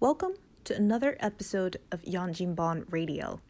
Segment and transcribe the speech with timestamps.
[0.00, 3.40] Welcome to another episode of Yanjinban Radio.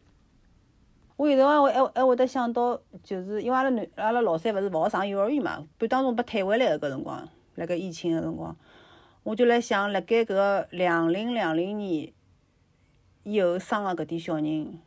[1.17, 8.57] 我有辰光会还还会得想到，就是因为阿拉囡阿拉老三勿是勿好上幼儿园嘛，半当中被退回来个搿辰光，辣盖疫情个辰光，
[9.25, 12.15] 我就辣想，辣盖搿个两零两零年
[13.25, 14.81] 以后生个搿点小人，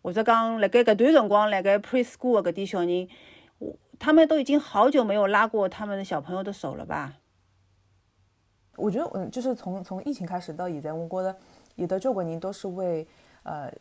[0.00, 3.06] 或者讲辣盖搿段辰光辣盖 preschool 个搿点小人，
[3.98, 7.12] 他们都已经好久没有拉过他们的小朋友的手了吧？
[8.76, 11.36] 我觉得，嗯，就是从从疫情开始到现在，我觉得
[11.76, 13.06] 有的交关人都是为
[13.42, 13.72] 呃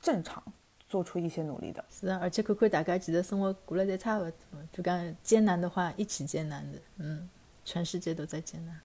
[0.00, 0.42] 正常
[0.88, 1.84] 做出一些努力的。
[1.90, 4.32] 是啊，而且看看大家其实生活过了侪差不多，
[4.72, 7.28] 就讲艰难的话一起艰难的，嗯，
[7.64, 8.80] 全世界都在艰难。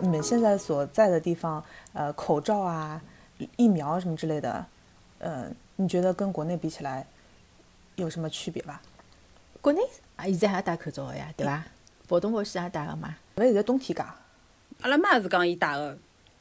[0.00, 1.62] 你们现在所在的地方，
[1.92, 3.02] 呃，口罩啊、
[3.38, 4.66] 疫疫苗什么之类的，
[5.18, 7.06] 呃，你觉得跟国内比起来
[7.96, 8.80] 有什么区别伐？
[9.60, 9.80] 国内
[10.16, 11.62] 啊，现在还戴口罩个呀，对伐？
[12.08, 13.14] 跑东跑西也戴个嘛。
[13.36, 14.02] 因为现在冬天介，
[14.82, 15.98] 阿拉妈是讲伊戴个，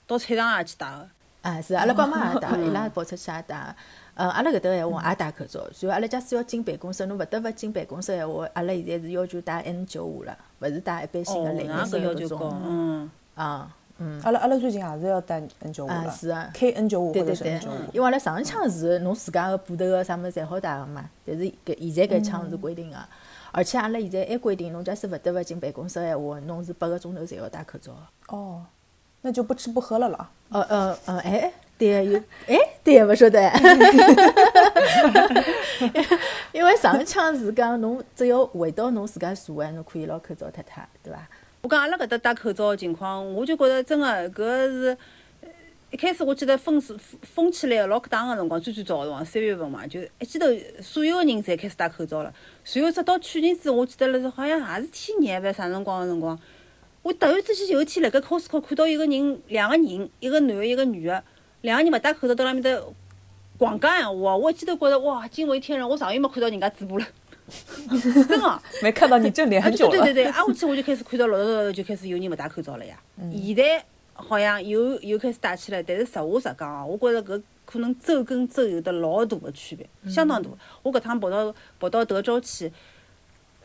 [0.08, 1.10] 到菜场也去戴个。
[1.42, 3.76] 啊，是阿拉爸妈也戴， 伊拉跑出去也戴。
[4.16, 5.60] 嗯，阿拉搿搭个闲话也戴口罩。
[5.60, 12.58] 然后阿拉假使要进办公室，侬勿得勿进办公室闲话，阿拉现在是要求戴 N 九五了，勿是戴一般性个零那色个要求高。
[12.64, 13.12] 嗯。
[13.36, 14.20] 啊，嗯。
[14.24, 16.50] 阿拉阿拉最近也是要戴 N 九五啊，了是啊。
[16.54, 22.98] ，K N 九五或者是 N 九五。，因为阿拉上一枪是侬自家个布头个啥物事侪好戴个嘛，但是搿现在搿枪是规定个，
[23.52, 28.36] 而且阿拉现在还规定，侬假使勿得勿进办公室个闲话，侬是八个钟头侪要戴口罩个。
[28.36, 28.62] 哦，
[29.22, 30.30] 那就不吃不喝了了。
[30.50, 33.42] 呃呃呃，哎，对个有，哎，对个勿晓得，
[36.54, 41.28] 因为上一枪是讲侬只要回到侬自家座位，侬可以拿口罩脱脱，对伐？
[41.66, 44.96] 我讲阿拉搿搭戴口罩个情况，我就觉着真个搿是，
[45.90, 50.46] 一开始我记得封是封起来个 lockdown 个辰光，最最早个辰光三月份嘛，就一记头
[50.80, 52.32] 所有个人侪开始戴口罩了。
[52.64, 56.40] 随后直到去年子，我记得了是好像也是天热还是啥辰光个辰光，
[57.02, 61.24] 我突然之间有一天辣盖 Costco 看到一个人，两个人，一个男个一个女个，
[61.62, 62.80] 两个人勿戴口罩到那面搭
[63.58, 67.06] 狂讲闲话，我一记头觉着哇惊为天人，我上月没看到人家嘴巴了，
[68.28, 68.62] 真的。
[68.82, 69.92] 没看到你正脸啊，很久了。
[69.92, 72.98] 对对对对，挨下去我就开始看到陆陆续续就开始有人勿戴口罩了呀。
[73.34, 73.84] 现在
[74.14, 80.50] 好像又又开始戴起来，但是实话实讲啊，我觉着搿可能州跟州有得老大个区别，相当大。
[80.84, 82.72] 我搿趟跑到跑到德州去，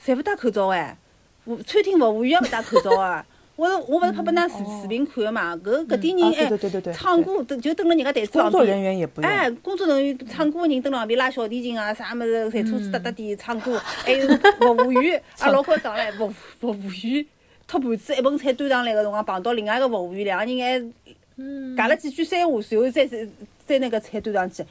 [0.02, 0.96] 侪勿戴口罩哎，
[1.44, 3.24] 服餐厅服务员也勿戴口罩啊。
[3.60, 6.48] 我我勿是拍拨㑚视视频看个嘛，搿搿点啊人
[6.88, 8.82] 哎，唱歌等就蹲辣人家台子旁工作人边。
[8.84, 9.30] 员也不用。
[9.30, 17.26] 哎，工作人员唱歌个人蹲辣旁边拉小提琴啊，啥物事，踩车子哒哒地唱歌，还 有服务员，啊老夸张唻，服服务员。
[17.66, 20.94] 托盘子一盆菜端上来个辰光，碰到另外一个服务员，两个人
[21.36, 23.28] 还讲了几句三话，随后再再
[23.66, 24.62] 再拿个菜端上去，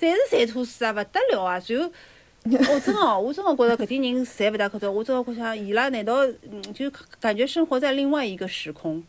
[0.00, 1.60] 侪是馋吐水啊，勿得了啊！
[1.60, 1.90] 随后，
[2.44, 6.90] 哦，真的哦，我真的觉得搿点人侪勿戴口罩，我真的觉想，伊拉难道嗯就
[7.20, 9.02] 感觉生活在另外一个时空？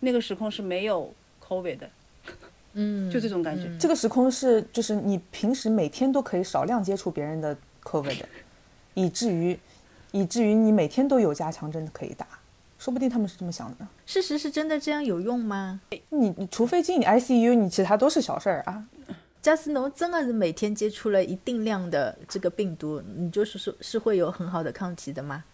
[0.00, 1.12] 那个时空是没有
[1.46, 1.90] COVID 的，
[2.72, 3.70] 嗯， 就这种感觉。
[3.78, 8.22] 这个时空是就是你平时每天都可以少量接触别人的 COVID，
[8.94, 9.58] 以至于
[10.10, 12.26] 以至于你每天都有加强针可以打，
[12.78, 13.88] 说不定他们是这么想的呢。
[14.06, 15.80] 事实是真的这样有用吗？
[16.08, 18.84] 你你除非进 ICU，你其他都是小事儿啊。
[19.42, 25.44] 假使侬真的是每天接触了一定量的这个病毒，你就是说是会有很好的抗体的吗？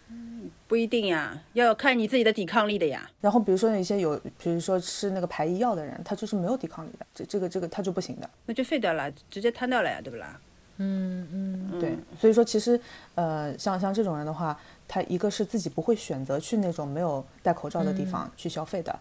[0.67, 3.09] 不一定呀，要看你自己的抵抗力的呀。
[3.21, 8.29] 然后比如说有一些有，比如说吃那个排异药的人，他就是没有抵抗力的，这这个这个他就不行的。
[8.45, 10.39] 那就废掉了，直接瘫掉了呀，对不啦？
[10.79, 12.79] 嗯嗯，对，所以说其实
[13.15, 18.97] 呃，像像这种人的话，他一个是自己不会选择去那种没有戴口罩的地方去消费的，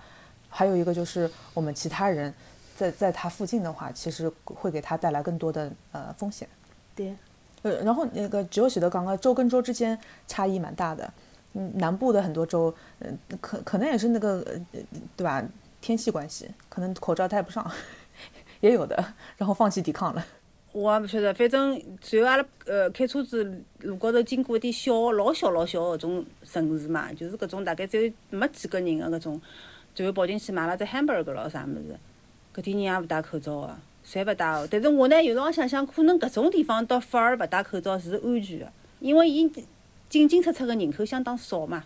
[0.49, 2.33] 还有一个就是我们其他人
[2.77, 6.47] 在在他附近的话，其实会给他带来更多的呃风险。
[6.95, 7.15] 对，
[7.63, 11.13] 呃，然后那个只有喜德刚刚州跟州之间差异蛮大的，
[11.55, 14.41] 嗯，南部的很多州，嗯、可可能也是那个
[14.73, 14.81] 呃
[15.17, 15.43] 对吧，
[15.81, 17.69] 天气关系，可能口罩戴不上，
[18.61, 18.97] 也有的，
[19.37, 20.25] 然后放弃抵抗了。
[20.73, 29.41] 我也不晓得，反正随后阿拉呃开车子路高头经过一点小老小老小个搿种城市嘛，就是搿种大概只有没几个人个搿种，
[29.95, 31.97] 最后跑进去买了只 hamburger 咾啥物事，
[32.57, 33.77] 搿点人也勿戴口罩个，
[34.09, 34.67] 侪勿戴个。
[34.71, 39.47] 但是我呢有辰光想想，可能搿种地方倒反而勿戴口罩是安全个，因为伊
[40.09, 41.85] 进进出出个人口相当少嘛。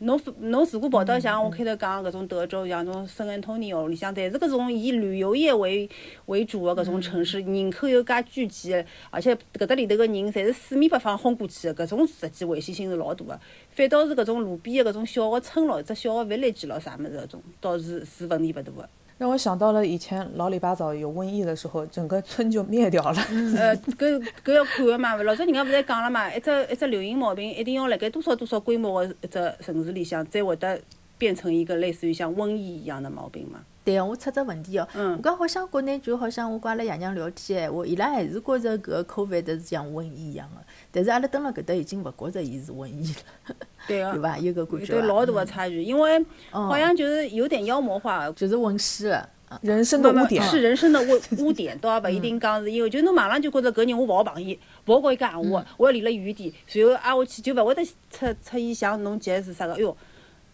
[0.00, 5.88] 侬侬如果跑到像我开头讲搿种德州，像种圣安东尼奥里向，侪是搿种以旅游业为
[6.26, 13.40] 为主个搿种城市，人口又介聚集的，而且搿搭里头个人侪是四面八方轰过去个，搿种实际危险性是老大个。
[13.70, 18.88] 反倒是搿种路边个搿种小个村落，只小个 village 咯啥物事搿种，倒是是问题勿大个。
[19.16, 23.16] 让我想到了以前老里八早有瘟疫的时候，整个村就灭掉了。
[23.56, 30.80] 呃，搿搿要看个嘛，老早人家勿是讲了嘛，一只一只流行毛病一定要辣盖多少多少规模个一只城市里向，才会得
[31.16, 33.60] 变成一个类似于像瘟疫一样的毛病嘛。
[33.84, 34.88] 对个，我出只问题哦。
[34.94, 35.14] 嗯。
[35.16, 40.56] 我讲好像国内就好像我跟阿拉爷娘聊天闲话，伊拉还是觉着搿个 COVID 是像瘟疫一样个，
[40.90, 43.12] 但是阿拉蹲辣搿搭已经勿觉着伊是瘟疫
[43.48, 43.54] 了，
[43.86, 44.38] 对个 对，伐？
[44.38, 48.30] 有搿感觉伐有得老大个差距，因为好像就是有点妖魔化。
[48.32, 49.28] 就是瘟尸了。
[49.46, 59.94] 啊人生的污点，是人生的污污点，倒也勿一定讲是因为，就侬马上就觉着搿人我勿好碰伊，勿好跟伊讲闲话，我要离了远点，随后挨下去就勿会得出出现像侬急是啥个，哎哟，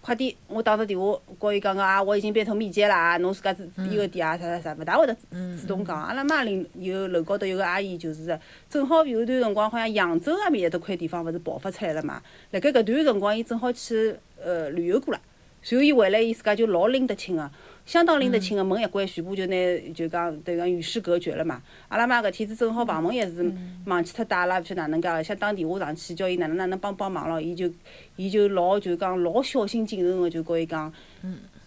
[0.03, 5.15] 快点，我打个电话告伊讲讲啊，我已经变成密接了啊，侬自家自有个点啊啥啥啥，勿大会得
[5.61, 6.03] 主动讲。
[6.03, 8.39] 阿拉妈领有楼高头有个阿姨，就是
[8.69, 15.21] 正好有一段辰光，好像扬州埃面搭块地方勿是爆发出来了嘛，辣盖搿段辰光，伊正好去呃旅游过了，
[15.61, 17.51] 随后伊回来，伊自家就老拎得清个。
[17.91, 21.61] 相当拎得清个，门一关，全部就拿就讲等于讲与世隔绝了嘛。
[21.89, 23.53] 阿拉妈搿天子正好房门也是
[23.87, 27.69] 忘记脱带了，勿晓得哪能介了，想打电话上去叫伊哪能哪能帮帮忙咯，伊就
[28.15, 30.93] 伊就老就讲老小心谨慎个就告伊讲，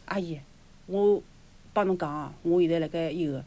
[0.06, 0.40] 阿姨，
[0.86, 1.22] 我
[1.74, 3.44] 帮侬讲哦，我现在辣盖伊个。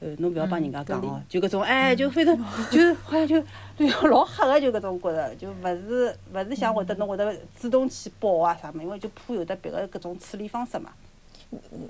[0.00, 2.36] 呃，侬勿要帮人家讲哦，就搿种哎，就反正
[2.70, 3.42] 就好像就
[3.74, 10.92] 对老吓个，就搿种觉着，就勿是勿是像会得侬会得主动去报啊啥么，因为就怕有得别个搿种处理方式嘛。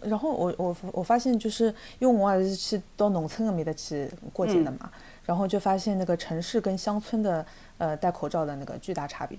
[0.03, 4.91] 然后我我我发现就是因为我也是去到农村那面的去过节的嘛，
[5.25, 7.45] 然后就发现那个城市跟乡村的
[7.79, 9.37] 呃戴口罩的那个巨大差别，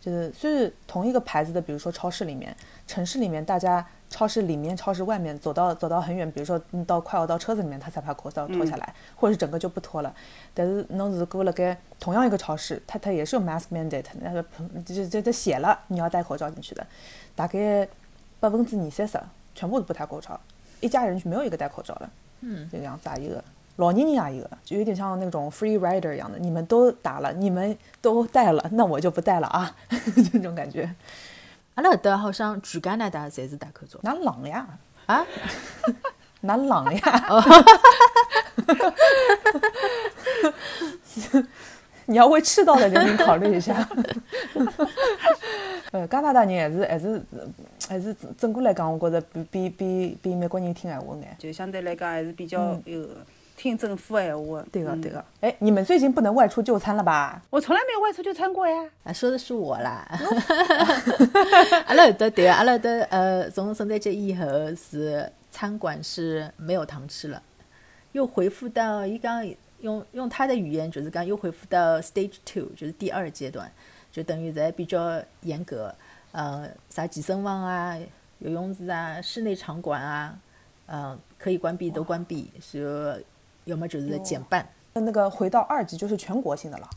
[0.00, 10.14] 就是虽是同一个牌子的，比如说超市里面，城市里面大家超市里面、超市外面走到走到很远，比如说你到快要到车子里面，他才把口罩脱下来，或者是整个就不脱了。
[10.54, 14.42] 但是侬如果了该同样一个超市，它它也是有 mask mandate，那个
[14.86, 16.86] 就就就写了你要戴口罩进去的，
[17.36, 17.86] 大概
[18.40, 19.20] 百分之二三十。
[19.60, 20.40] 全部都不戴口罩，
[20.80, 22.08] 一家人就没有一个戴口罩的，
[22.40, 23.44] 嗯，这个样子啊，一个
[23.76, 29.76] 老年人啊，一个就有点像那种 free rider 一样的，你们都打了，你们都戴了，那我就不戴了啊，
[30.32, 30.90] 这种感觉。
[31.74, 34.66] 阿拉搿搭好像全加拿大侪是戴口罩哪冷呀？
[35.04, 35.26] 啊，
[36.40, 37.44] 哪冷呀？
[42.06, 43.86] 你要为赤道的人民考虑一下。
[45.92, 47.22] 呃，加拿大人还是还是
[47.88, 51.36] 还是整个来讲，我觉着比比比比美国人听闲话眼。
[51.38, 53.08] 就相对来讲还是比较有
[53.56, 54.64] 听政府闲话。
[54.70, 55.24] 对个嗯对个。
[55.40, 57.42] 哎，你们最近不能外出就餐了吧？
[57.50, 58.88] 我从来没有外出就餐过呀。
[59.02, 60.06] 啊，说的是我啦。
[61.86, 64.46] 阿拉搿搭对个，阿拉搿搭呃，从圣诞节以后
[64.76, 67.42] 是餐馆是没有堂吃了，
[68.12, 69.44] 又恢复到伊讲
[69.80, 73.68] 用用他的语言就是讲又恢复到 stage two，就是第二阶段，
[74.12, 75.94] 就等于在比较严格，
[76.32, 77.96] 呃，啥健身房啊、
[78.38, 80.38] 游泳池啊、室内场馆啊，
[80.86, 83.24] 嗯、可以关闭都关闭，是
[83.64, 84.68] 要么就是减半。
[84.92, 86.90] 那那个回到二级就是全国性的了。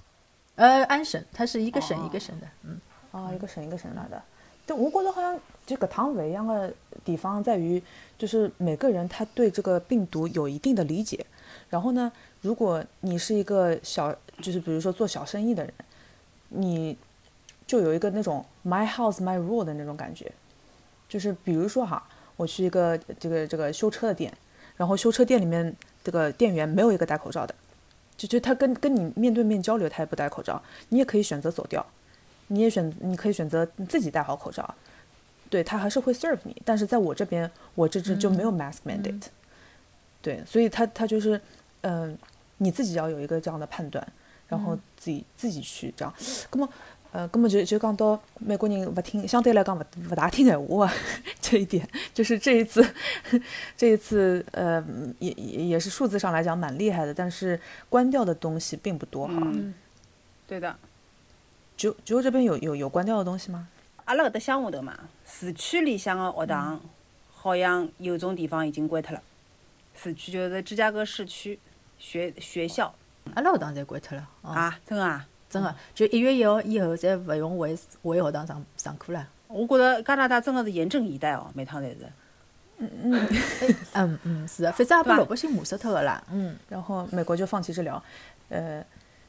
[0.55, 2.79] 呃，安省，它是一个省一个省的，嗯。
[3.11, 4.19] 啊，一个省一个省来的。
[4.65, 6.73] 但我觉得好像就个趟勿一样的
[7.05, 7.79] 地方在于，
[8.17, 11.23] 就是每个人他对这个病毒有一定的理解。
[11.69, 12.11] 然后呢，
[12.41, 15.73] 如果你是一个小，就是比如说做小生意的人，
[16.53, 16.97] 你
[17.67, 20.31] 就有一个那种 my house my rule 的那种感觉。
[21.09, 22.01] 就是比如说哈，
[22.35, 24.33] 我去一个这个这个修车的店，
[24.77, 27.53] 然后修车店里面这个店员没有一个戴口罩的，
[28.17, 31.85] 就就他跟跟你面对面交流，他也不戴口罩，你也可以选择走掉。
[32.47, 34.75] 你也选，你可以选择你自己戴好口罩，
[35.49, 36.61] 对他还是会 serve 你。
[36.65, 39.23] 但是在我这边，我这只就没有 mask mandate，、
[40.21, 41.39] 对，所以他他就是，
[41.81, 42.15] 嗯、
[42.57, 44.05] 你自己要有一个这样的判断，
[44.53, 46.13] 然后自己、自己去这样。
[46.51, 46.69] 那么，
[47.11, 50.91] 呃，那么就就讲到美国人不听，相对来讲不不大听闲话
[51.41, 52.85] 这一点，就是这一次，
[53.75, 54.83] 这一次，呃，
[55.19, 59.33] 也也也是数字上来讲蛮厉害的，但是关掉的东西并不多哈。
[59.37, 59.73] 嗯，
[60.47, 60.75] 对的。
[61.75, 63.67] 九九这边有有有关掉的东西吗？
[64.05, 66.79] 阿拉搿搭乡下头嘛，市区里向的学堂，
[67.33, 69.21] 好像有种地方已经关脱了。
[69.95, 71.59] 市区就是芝加哥市区
[71.97, 72.93] 学学校
[73.35, 75.27] 阿拉学堂侪关脱了，哦、啊，真个啊。
[75.49, 79.27] 真个，就一月一号以后，侪勿用回回学堂上上课了。
[79.47, 81.97] 我觉着加拿大真个是严阵以待哦，每趟侪是。
[82.79, 86.23] 嗯嗯，是的， 反正也对吧把老百姓骂死脱个啦。
[86.31, 88.03] 嗯，然后美国就放弃治疗，
[88.49, 88.83] 呃，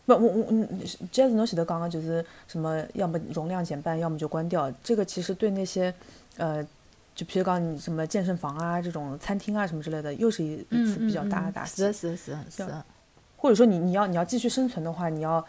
[0.07, 0.67] 不，我我嗯
[1.13, 4.73] ，Jazz 侬前头讲的就是什么，要么容量减半，要么就关掉。
[4.83, 5.93] 这个其实对那些，
[6.39, 6.67] 呃，
[7.15, 11.77] 就比如讲你什么健身房啊、这种餐厅啊什么之类的，又是一一次比较大的打击。
[11.77, 12.85] 是的，是的，是的，是的。
[13.45, 15.47] 或者说你你要你要继续生存的话，你要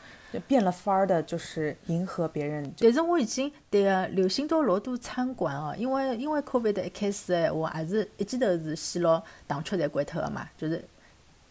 [0.47, 2.69] 变了法儿的，就是迎合别人。
[2.77, 10.83] 但是我已经对个流行到老多餐馆哦，因为因为 COVID 一开始的闲话，也是一记头是先拿糖吃侪关脱个嘛，就是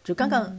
[0.03, 0.55] 就刚刚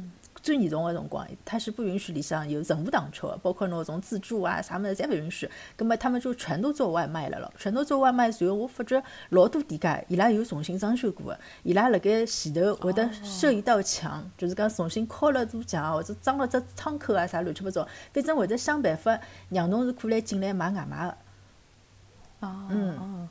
[0.47, 5.51] 最严重个辰光，它是不允许里向有任何糖吃个，包括侬种自助啊啥物事侪勿允许。
[5.75, 8.31] 葛么他们就全都做外卖了咯，全都做外卖。
[8.31, 17.85] 随后我发觉老多店家伊拉有重新装修过个，伊拉辣盖前头会得设一道墙，就是讲重新敲了堵墙啊，或者装了只窗口啊啥乱七八糟，
[18.15, 22.47] 反正会得想办法让侬是可以进来买外卖个。
[22.47, 23.29] 啊，嗯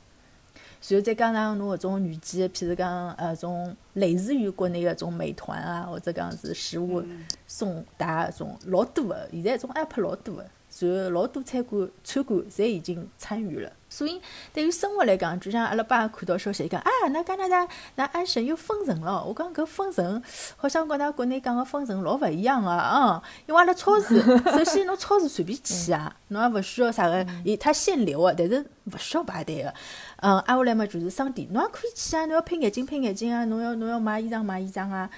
[0.88, 7.02] 然后再加上侬搿种软件，譬如讲呃种类似于国内搿种美团啊，或者讲是食物
[7.46, 10.46] 送达搿种老多个，现在种 app 老多个，
[10.80, 13.70] 然后老多餐馆餐馆侪已经参与了。
[13.88, 14.20] 所以
[14.52, 19.24] 对于生活来讲，就像阿拉爸看到消息讲啊，那加拿大那安省又封城了。
[19.24, 20.20] 我讲搿封城
[20.56, 29.72] 好像跟㑚国内讲个封城老勿一样个嗯，因为阿拉超市， 首先侬超市随便去啊，侬也勿需要啥个，伊它限流个，但是勿需要排队个。
[30.16, 35.08] 嗯，挨下来嘛就是商店，侬也可以去啊，侬要配眼镜配眼镜啊，侬要侬要买衣裳买衣裳啊。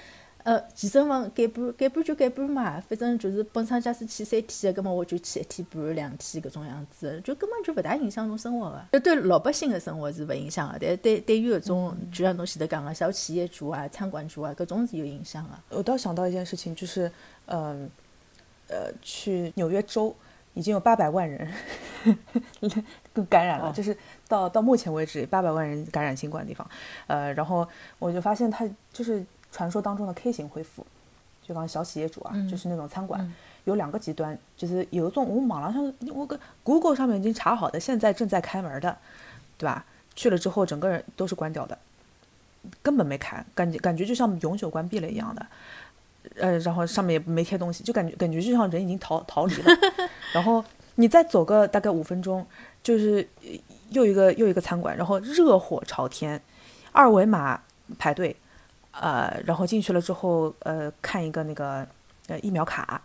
[0.49, 8.83] 呃，健身房减半减半就减半嘛，反正就是本身假使去三天个，葛末我就去一天半两天搿种样子，就根本就勿大影响侬生活个。
[8.93, 15.77] 就对老百姓个生活是勿影响个，但对对于搿种就像侬前头讲个小企业主啊、餐馆主啊，搿种是有影响个。
[15.77, 17.11] 我倒想到一件事情，就是，
[17.45, 17.87] 嗯，
[18.69, 20.15] 呃，去纽约州
[20.55, 21.47] 已经有八百万人
[23.29, 23.95] 感染了，哦就是
[24.27, 26.67] 到到目前为止八百万人感染新冠的地方，
[27.05, 27.67] 呃，然后
[27.99, 30.85] 我就发现他就是传说当中的 K 型恢复，
[31.45, 33.33] 就讲小企业主啊，就是那种餐馆。
[33.65, 38.97] 有两个极端，就是有一种我网上我跟 Google 上面已经查好的，现在正在开门的，
[39.57, 39.85] 对吧？
[40.15, 41.77] 去了之后整个人都是关掉的，
[42.81, 45.45] 根本没开，感觉感觉就像永久关闭了一样的。
[46.39, 49.71] 呃，然后上面也没贴东西，就感觉感觉就像人已经逃逃离了。
[50.33, 50.63] 然后
[50.95, 52.45] 你再走个大概五分钟，
[52.81, 53.49] 就是呃
[53.91, 56.41] 又一个又一个餐馆，然后热火朝天，
[56.91, 57.61] 二维码
[57.99, 58.35] 排队，
[58.99, 61.87] 呃，然后进去了之后，呃，看一个那个
[62.27, 63.01] 呃疫苗卡，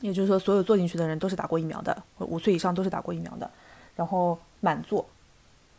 [0.00, 3.50] 也就是说所有坐进去的人都是打过疫苗的，五岁以上都是打过疫苗的，
[3.96, 5.06] 然后满座，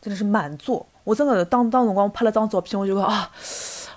[0.01, 0.85] 真的是满座。
[1.03, 3.29] 我真的当当辰光拍了张照片，我就说啊。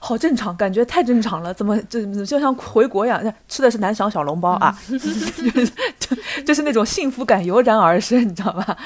[0.01, 3.23] 好正常，感觉太正常了，怎么就就像回国一样？
[3.49, 5.67] 吃的是南翔小笼包啊， 就是
[5.99, 8.77] 就就是那种幸福感油然而生，你知道吧？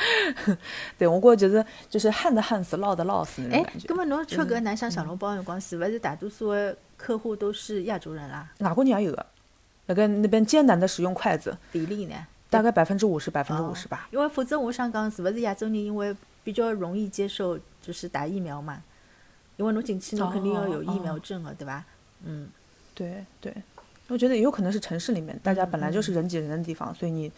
[0.99, 3.89] 对我过觉得就是旱的旱死，涝的涝死那种哎感，觉。
[3.89, 8.49] 葛末侬吃个南翔小笼包个辰光，是勿是大多数个客户都是亚洲人啦？
[8.59, 9.27] 外国人也有的，
[9.87, 12.15] 那个那边艰难的使用筷子，比例呢？
[12.49, 14.09] 大概百分之五十，百分之五十吧。
[14.11, 18.83] 因为否则我想讲，是不是亚洲人因为比较容易接受就是打疫苗嘛？
[19.61, 21.85] 因为侬进去侬肯定要有疫苗证个，对伐？
[22.25, 22.49] 嗯，
[22.95, 23.55] 对对，
[24.09, 27.31] 我觉得也有可能是城市里面，大家本来就是人挤人的地方，所以你。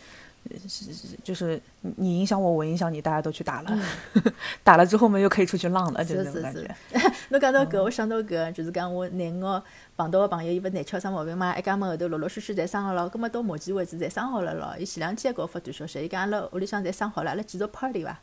[0.50, 3.78] 呃是是就是你你影响我，我影响你，大家都去打了，
[4.64, 6.76] 打了之后嘛，又可以出去浪了，就是那种感是觉。
[7.30, 9.62] 侬讲到搿，我想到搿，就是讲我廿五号
[9.96, 14.74] 碰到个朋友，伊勿是难吃生毛病嘛，一家门后头陆陆续续侪生好了，葛末到目前为止侪生好了咯。
[14.76, 18.18] 伊前两天还给我发短消息，伊讲阿拉屋里向侪生好了，阿拉继续 party 伐？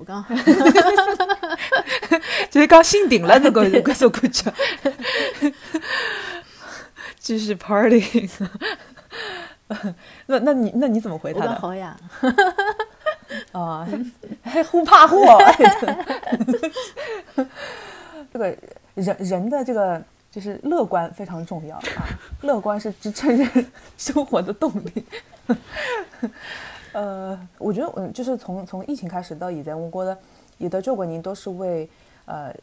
[0.00, 0.24] 我刚
[2.50, 4.50] 就是刚心定了，那个搿种感觉，
[7.20, 8.30] 继续 party。
[10.26, 11.94] 那那你那你怎么回我他的讲好呀，
[13.52, 13.86] 啊？
[14.42, 15.38] 还呼怕货，
[18.32, 18.56] 这个
[18.94, 20.02] 人人的这个
[20.32, 21.82] 就是乐观非常重要啊，
[22.40, 23.66] 乐观是支撑人
[23.98, 25.04] 生活的动力。
[26.92, 30.18] 呃，我觉得嗯，就是从从疫情开始到现在，我觉得
[30.58, 31.88] 有的交关人都是为
[32.26, 32.54] 呃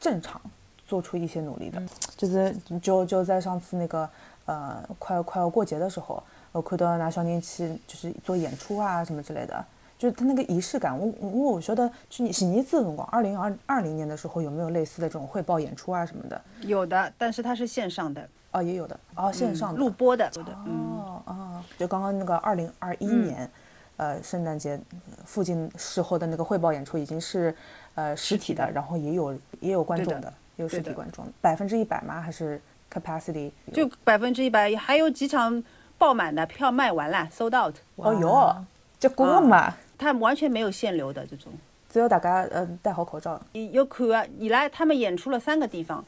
[0.00, 0.40] 正常
[0.86, 1.82] 做出一些努力的，
[2.16, 4.08] 就是就就在上次那个
[4.46, 6.22] 呃快快要过节的时候，
[6.52, 9.64] 我看到拿小人去就是做演出啊什么之类的。
[9.96, 16.38] 就是他那个仪式感，我我我觉得去年喜尼字的辰光，二零二二零年的时候有没有类似的这种汇报演出啊什么的？
[16.62, 23.48] 有的，但是它是线上的，哦，也有的，哦，线上的、录播的，有的，嗯，哦哦，就刚刚那个二零二一年，
[23.96, 24.78] 呃，圣诞节
[25.24, 27.54] 附近时候的那个汇报演出已经是
[27.94, 32.20] 呃实体的，然后也有也有观众的有实体观众，百分之一百吗？
[32.20, 32.60] 还是
[32.92, 33.52] capacity？
[33.72, 35.62] 就百分之一百，还有几场
[35.96, 38.64] 爆满的票卖完了，sold out，哦哟，
[38.98, 41.52] 结果嘛，他完全没有限流的这种。
[41.88, 46.04] 只要大家呃戴好口罩，伊要看啊，伊拉他们演出了三个地方，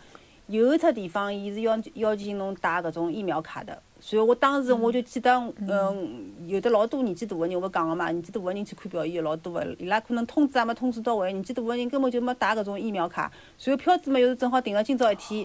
[0.49, 3.81] 有一只地方伊是要要求侬带搿种疫苗卡的。
[4.07, 5.33] 所以我当时我就记得，
[5.67, 13.29] 嗯，有的老多年纪大个人，我讲个嘛，年纪大个人去看表演老多个，伊拉可能通知也没通知到位，年纪大个人根本就没带搿种疫苗卡。
[13.59, 15.45] 随后票子嘛又是正好订了今朝一天，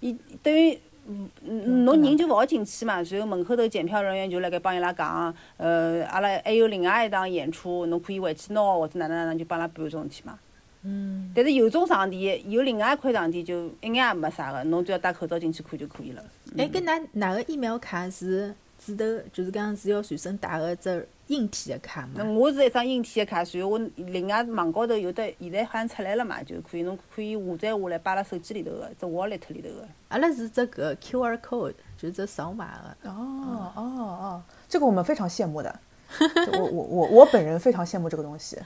[0.00, 10.36] 伊等于嗯，侬人就勿好进去嘛，然后门口头检票人员就辣盖帮伊拉讲，呃，阿拉还有另外一档演出，侬可以回去拿或者哪能哪能就帮伊拉办种事体嘛。
[10.82, 11.30] 嗯。
[11.32, 16.24] 但是有种场地，有另外一块场地就一眼也没啥个，侬只要戴口罩进去看就可以了。
[16.56, 22.22] 哎，搿㑚哪个疫苗卡是指头，就是讲是要随身带个只硬体的卡嘛？
[22.24, 29.88] 我是一张硬体的卡，然后我另外网高头有的，现在好像出来了嘛，就可以侬可以下载下来摆辣手机里头个，只 wallet 里头个。
[30.08, 33.10] 阿拉是只搿 QR code，就是只扫码的。
[33.10, 35.80] 哦哦哦，这个我们非常羡慕的。
[36.52, 38.58] 我我我我本人非常羡慕这个东西，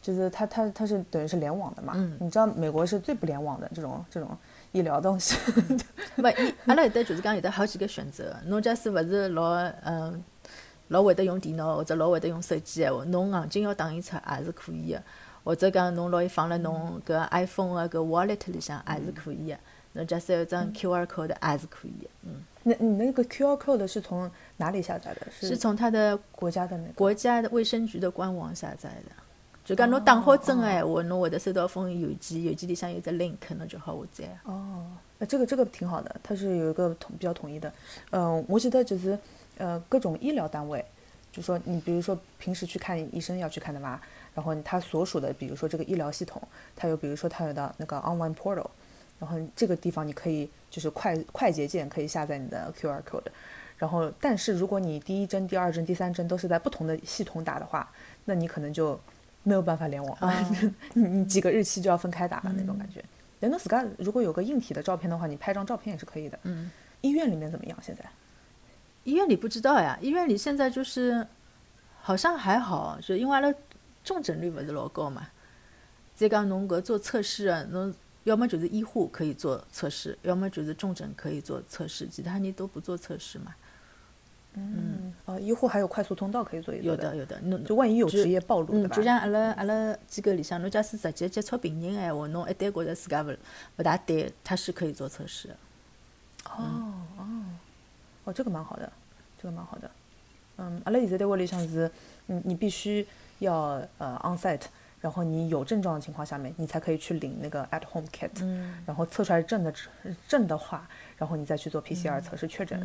[0.00, 1.92] 就是它它它是等于是联网的嘛。
[1.96, 2.16] 嗯。
[2.20, 4.30] 你知道美国是最不联网的这种这种
[4.72, 5.36] 医疗东西。
[6.18, 6.26] 勿，
[6.66, 10.22] 阿拉有得就是讲有得好几个选择，侬假使勿是老嗯。
[10.90, 15.02] 老会得用电脑或者老会得用手机闲话，侬硬劲要打印出也是可以的，
[15.44, 19.58] 或者讲侬拿伊放辣侬搿 iPhone 个搿 wallet 里向也是可以的。
[19.92, 22.10] 侬假使有张 QR code 也是可以的。
[22.22, 25.26] 嗯，那你那个 QR code 是从哪里下载的？
[25.30, 29.12] 是从他的国家的那国家的卫生局的官网下载的。
[29.68, 34.38] 就讲侬打好针个闲话，侬会得收到封邮件，邮件里向有只 link，侬就好下载。
[34.44, 34.86] 哦，
[35.18, 37.70] 那这个这个挺好的，它是有一个统比较统一的。
[38.12, 39.18] 嗯，我记得就是。
[39.60, 40.84] 呃，各种医疗单位，
[41.32, 44.00] 就说你比如说平时去看医生要去看的嘛，
[44.32, 46.40] 然后他所属的，比如说这个医疗系统，
[46.76, 48.68] 它有比如说它有的那个 online portal，
[49.18, 53.26] 然后这个地方你可以就是快快捷键可以下载你的 QR code，
[53.78, 57.90] 然后但是如果你第一针、第二针、第三针都是在不同的系统打的话，
[58.26, 58.96] 那你可能就
[59.48, 60.18] 没有办法联网，
[60.92, 63.02] 你你几个日期就要分开打的那种感觉。
[63.40, 66.38] 人的 scan 如果有个硬体的照片的话，你拍张照片也是可以的。
[66.42, 68.04] 嗯，医院里面怎么样现在？
[69.04, 71.26] 医院里不知道呀，医院里现在就是
[72.02, 73.52] 好像还好，就因为阿拉
[74.04, 75.26] 重症率不是老高嘛。
[76.14, 83.54] 再讲侬搿做测试啊，侬要么就是医护可以做测试，要么就是重症可以做测试，其他人都不做测试嘛。
[84.54, 93.36] 嗯，哦，医护还有快速通道可以做一有的有的，侬就万一有职业暴露，对就像阿拉阿拉机构里向，侬假使直接接触病人闲话，侬一旦觉着自家勿
[93.76, 95.50] 勿大对，他是可以做测试。
[96.44, 97.44] 哦哦。
[98.24, 98.90] 哦，这个蛮好的，
[99.40, 99.90] 这个蛮好的。
[100.56, 101.88] 嗯，阿拉现在单位里向是，
[102.26, 103.06] 嗯，你必须
[103.38, 104.62] 要呃 on site，
[105.00, 108.44] 然后你有症状的情况下面，你才可以去领那个 at home kit，
[108.84, 109.72] 然后测出来正的
[110.26, 110.88] 正的话。
[111.18, 112.80] 然后你再去做 PCR 测试确诊，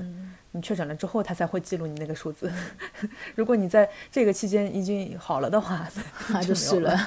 [0.51, 2.51] 你确诊了之后，他才会记录你那个数字。
[3.35, 5.87] 如果你在这个期间已经好了的话，
[6.29, 6.97] 那就是了。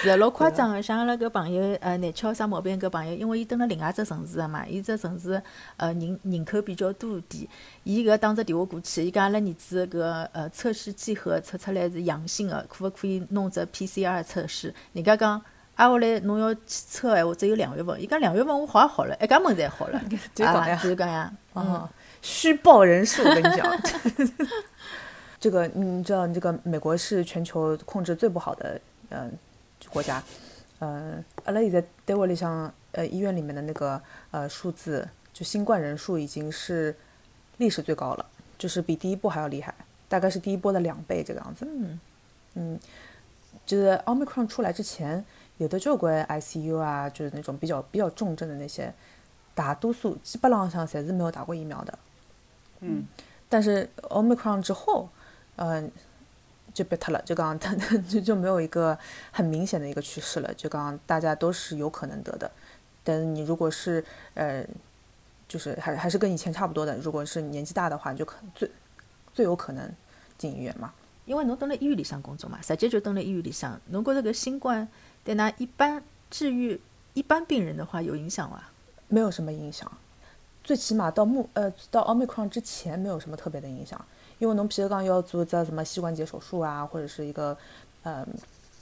[0.00, 5.42] 是老夸张的，像阿拉搿朋友，呃，难吃啥毛病搿朋友，因为伊蹲辣另外一只城市个嘛，伊只城市
[5.76, 7.48] 呃人人口比较多点，
[7.82, 10.00] 伊搿打只电话过去，伊讲阿拉儿子搿
[10.32, 14.72] 呃测试结果测出来是阳性的，可勿可以弄只 PCR 测试？
[14.92, 15.42] 人家讲。
[15.78, 18.02] 挨下来侬要去测闲话，只有两月份。
[18.02, 20.02] 伊讲两月份我好也好了，一家门侪好了。
[20.34, 21.32] 就讲呀，就是讲呀。
[21.54, 21.88] 哦，
[22.20, 23.80] 虚报人数，我跟你讲。
[25.38, 29.32] 这个你知道，这个美国是全球控制最不好的嗯
[29.88, 30.20] 国家。
[30.80, 36.92] 嗯，阿拉现在单位里向呃医院里面的那个呃数字，就新冠人数已经是
[37.58, 38.26] 历史最高了，
[38.58, 39.72] 就是比第一波还要厉害，
[40.08, 41.64] 大概是第一波的两倍这个样子。
[41.64, 42.00] 嗯
[42.54, 42.80] 嗯，
[43.64, 45.24] 就是 Omicron 出来之前。
[45.58, 48.92] 有的交关 ICU 啊，就是那种比较比较重症的那些，
[49.54, 51.98] 大多数基本上侪是没有打过疫苗的。
[52.80, 53.04] 嗯。
[53.50, 55.08] 但是 Omicron 之后，
[55.56, 55.90] 嗯，
[56.74, 58.96] 就别特了，就刚刚 就就没有一个
[59.32, 62.50] 很明显的一个趋势了，就刚刚大家都是有可能得的。
[63.02, 64.62] 但是你如果是呃，
[65.48, 68.70] 就是还还是跟以前差不多的，如果是年纪大的话，就可最
[69.32, 69.90] 最有可能
[70.36, 70.92] 进医院嘛。
[71.24, 74.86] 因为侬蹲辣医院里向工作嘛，实际就蹲辣医院里向，侬觉着搿新冠。
[75.28, 76.80] 对那一般治愈
[77.12, 78.62] 一般病人的话有影响吗？
[79.08, 79.86] 没有什么影响，
[80.64, 84.02] 最起码到目呃到奥密克戎之前没有什么特别的影响。
[84.38, 87.54] 因为侬皮如讲要做在什么膝关节手术啊，或者是一个
[88.04, 88.26] 呃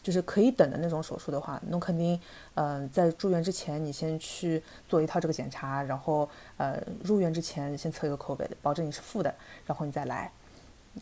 [0.05, 2.17] 就是可以等的那种手术的话，侬肯定
[2.55, 9.35] 嗯在住院之前你先去做一套这个检查，然后呃入院之前先测一个 COVID，保证你是负的，
[9.67, 10.31] 然后你再来。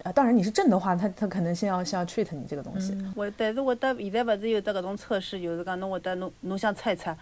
[0.03, 2.97] 啊，当然你是正的话，他他可能先要先要 treat 你这个东西。
[3.15, 7.17] 我但是我得现在勿是有得搿种测试，就是讲侬会得侬侬想测一测，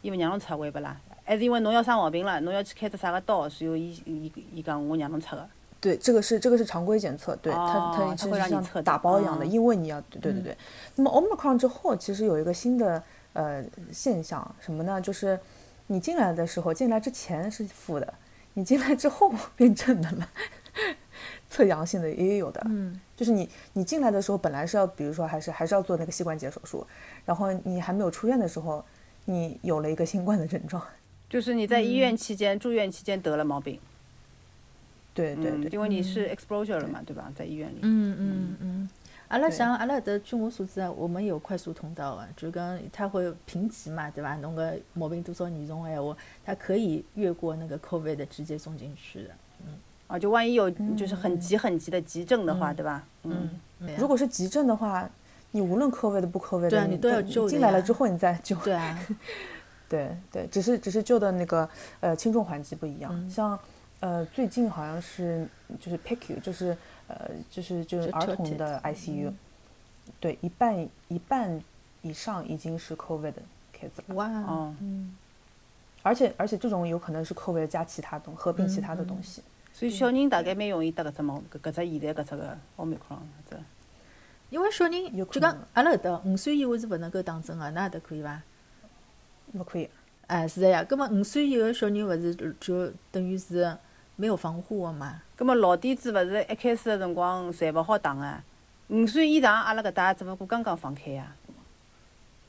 [0.00, 0.96] 伊勿让侬测会不啦？
[1.24, 5.46] 还是因为侬要生毛病了，侬要去开只啥个刀，然后伊伊伊讲我让侬测个。
[5.78, 10.56] 对，这个是这个是常规检测，对他他是像打包一样的，因为你要对对对。
[10.94, 13.02] 那么 Omicron 之后，其实有一个新的
[13.34, 14.98] 呃现象，什么呢？
[15.00, 15.38] 就是
[15.88, 18.14] 你进来的时候，进来之前是负的，
[18.54, 20.26] 你进来之后变正的了。
[21.56, 26.86] 测阳性的也有的，嗯，就是你你进来的时候本来是要，比如说还是还是要做那个膝关节手术，
[27.24, 28.84] 然后你还没有出院的时候，
[29.24, 30.82] 你有了一个新冠的症状，
[31.30, 33.80] 就是你在医院期间、住院期间得了毛病，嗯，
[35.14, 37.16] 对对对，因为你是 exposure 了嘛，对。
[37.16, 37.32] 吧？
[37.34, 38.88] 在医院里，嗯嗯嗯。
[39.28, 39.56] 阿拉对。
[39.56, 44.36] 像阿拉的，据我所知啊，我们有快速通道啊，就讲它会评级嘛，对吧？
[44.42, 46.14] 侬个毛病多少严重的闲话，
[46.44, 49.30] 它可以越过那个 COVID 的直接送进去的。
[50.06, 53.04] 啊，就万一有就是很急很急的急症的话，对吧？
[53.24, 53.50] 嗯，
[53.98, 55.08] 如果是急症的话，
[55.50, 58.54] 你无论科位的不科位的，你对啊你都要救进来了之后你再救。
[58.56, 58.98] 对啊，
[59.88, 61.68] 对对，只是只是救的那个
[62.00, 63.10] 呃轻重缓急不一样。
[63.12, 63.28] 嗯。
[63.30, 63.58] 像
[64.00, 65.48] 呃最近好像是
[65.80, 66.76] 就是 PICU，就是
[67.08, 69.32] 呃就是就是儿童的 ICU，、
[70.20, 71.60] 对一半一半
[72.02, 73.42] 以上已经是 COVID 的
[73.76, 74.74] case 了，哇，哦，
[76.02, 79.42] 而且而且这种有可能是 COVID 加其他东合并其他的东西。
[79.76, 83.54] 所以小人大概蛮容易得搿只毛搿搿只现在搿只个奥密克戎只。
[84.48, 88.40] 因为小人就讲阿拉搿搭五岁以后是勿能够打针个，㑚搿搭可以伐？
[89.52, 89.90] 勿可以，
[90.28, 90.82] 哎，是的呀。
[90.82, 93.76] 葛末五岁以后小人勿是就等于是
[94.16, 95.20] 没有防护个嘛？
[95.36, 98.42] 葛末老底子勿是一开始个辰光侪勿好打个，
[98.88, 101.36] 五岁以上阿拉搿搭只勿过刚刚放开呀。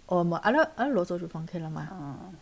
[0.05, 1.89] 哦，没，阿拉阿拉老早就放开了嘛。
[1.91, 2.33] 嗯，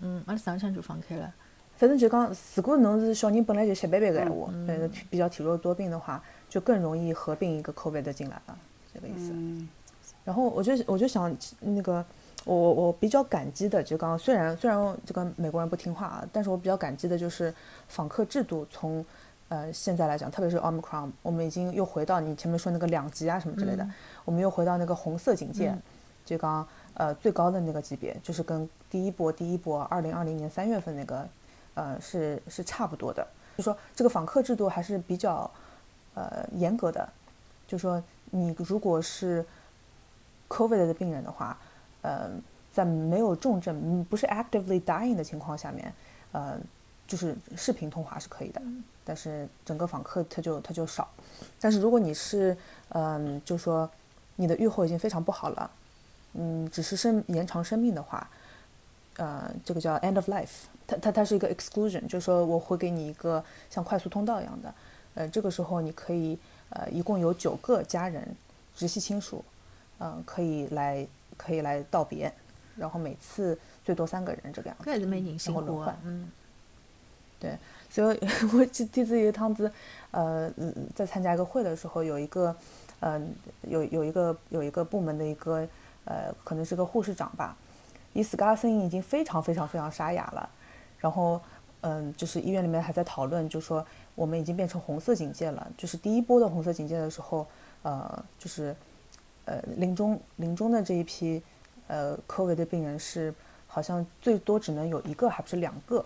[0.00, 1.32] 嗯，阿拉上腔就放开了。
[1.76, 8.56] 反正就讲，如果侬是小人本来就血白白的闲话，呃比较体弱多病的话，就更容易合并一个 COVID 的进来了，
[8.94, 9.32] 这个意思。
[9.32, 9.68] 嗯。
[10.24, 12.04] 然后我就我就想那个，
[12.44, 17.52] 我我我比较感激的，就刚刚虽然虽然这个美国人不听话啊，但是我比较感激的就是
[17.88, 19.04] 访客制度从
[19.48, 23.84] 呃现在来讲，特别是 Omicron，我们已经又回到你前面说那个两级啊什么之类的，
[24.24, 25.76] 我们又回到那个红色警戒，
[26.24, 31.28] 就刚呃最高的那个级别，就是跟第一波第一波二零二零年三月份那个
[31.74, 35.50] 呃是是差不多的，就说这个访客制度还是比较
[36.14, 37.08] 呃严格的，
[37.66, 39.44] 就说你如果是
[40.48, 41.56] COVID 的病人的话，
[42.02, 42.30] 呃，
[42.72, 45.92] 在没有重症、嗯不是 actively dying 的情况下面，
[46.32, 46.58] 呃，
[47.06, 48.60] 就是视频通话是可以的，
[49.04, 51.08] 但是整个访客他就他就少。
[51.58, 52.56] 但是如果你是，
[52.90, 53.90] 嗯、就说
[54.36, 55.70] 你的预后已经非常不好了，
[56.34, 58.28] 嗯，只是生延长生命的话，
[59.16, 64.74] 呃，这个叫 end of life，它它它是一个 exclusion，就是说我会给你一个像快速通道一样的，
[65.14, 66.38] 呃，这个时候你可以，
[66.70, 68.26] 呃，一共有九个家人、
[68.74, 69.44] 直系亲属，
[69.98, 72.32] 嗯、可以来可以来道别，
[72.76, 74.84] 然后每次最多三个人这个样子。
[74.90, 75.96] 然后轮换。
[76.04, 76.30] 嗯，
[77.38, 77.58] 对，
[77.90, 78.20] 所以
[78.56, 79.70] 我记第一次有一趟子，
[80.10, 82.56] 呃，嗯在参加一个会的时候，有一个，
[83.00, 85.68] 嗯、有有一个有一个部门的一个，
[86.06, 87.56] 呃，可能是个护士长吧，
[88.12, 90.48] 伊斯嘎的声音已经非常非常非常沙哑了，
[90.98, 91.40] 然后，
[91.80, 97.46] 嗯，就是医院里面还在讨论，就说我们已经变成红色警戒了，就是第一波的红色警戒的时候，
[97.82, 98.76] 呃，就是，
[99.46, 101.42] 呃，临终临终的这一批，
[101.88, 103.34] 呃科维的病人是
[103.66, 106.04] 好像最多只能有一个，还不是两个，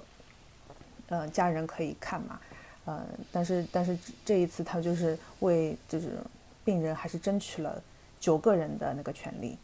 [1.09, 2.41] 呃，家人可以看嘛，
[2.85, 6.19] 呃，但是但是这一次他就是为就是
[6.65, 7.83] 病人还是争取了
[8.21, 9.59] 九个人的那个权利，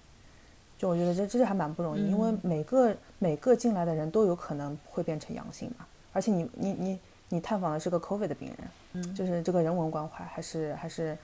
[0.82, 8.58] 就我觉得这这还蛮不容易，因为每个每个进来的人都有可能会变成阳性嘛，而且你你你你探访的是个 COVID 的病人，
[8.94, 11.16] 嗯，就是这个人文关怀还是还是，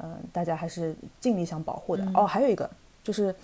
[0.00, 2.06] 嗯、大家还是尽力想保护的。
[2.14, 2.68] 哦，还有一个
[3.02, 3.34] 就是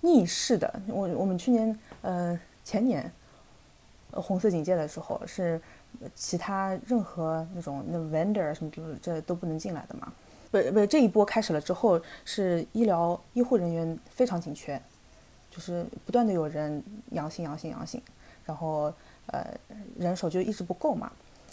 [0.00, 3.12] 逆势的，我我们去年呃前年
[4.12, 5.60] 呃红色警戒的时候是
[6.00, 10.10] 呃其他任何那种那 vendor 什么这这都不能进来的嘛。
[10.50, 14.80] 不不，这一波开始了之后，是医疗医护人员非常紧缺，
[15.50, 18.00] 就是不断的有人阳性阳性阳性，
[18.44, 18.92] 然后
[19.26, 19.46] 呃
[19.98, 21.10] 人手就一直不够嘛。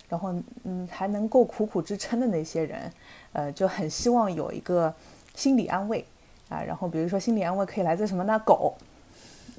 [0.08, 0.34] 然后
[0.64, 2.92] 嗯还能够苦苦支撑的那些人，
[3.34, 4.94] 呃就很希望有一个
[5.36, 6.06] 心理安慰
[6.50, 6.62] 啊。
[6.62, 8.40] 然后比如说心理安慰可以来自什么呢？
[8.46, 8.76] 狗。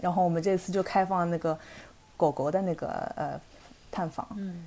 [0.01, 1.59] 然后我们这次就开放那个
[2.17, 3.41] 狗狗的那个呃
[3.91, 4.65] 探访，嗯，